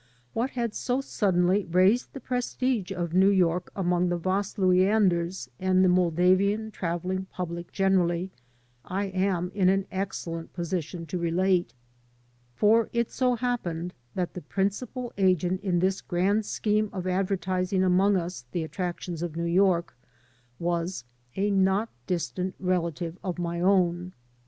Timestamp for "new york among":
3.13-4.09